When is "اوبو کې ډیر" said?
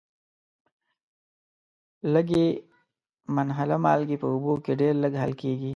4.33-4.93